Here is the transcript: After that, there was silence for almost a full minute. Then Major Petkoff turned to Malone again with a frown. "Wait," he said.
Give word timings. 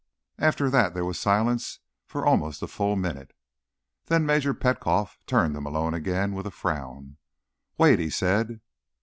After 0.39 0.67
that, 0.71 0.95
there 0.95 1.05
was 1.05 1.19
silence 1.19 1.77
for 2.07 2.25
almost 2.25 2.63
a 2.63 2.67
full 2.67 2.95
minute. 2.95 3.33
Then 4.07 4.25
Major 4.25 4.51
Petkoff 4.55 5.19
turned 5.27 5.53
to 5.53 5.61
Malone 5.61 5.93
again 5.93 6.33
with 6.33 6.47
a 6.47 6.49
frown. 6.49 7.17
"Wait," 7.77 7.99
he 7.99 8.09
said. 8.09 8.61